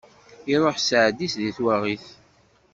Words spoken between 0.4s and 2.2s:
Iruḥ sseɛd-is di twaɣit.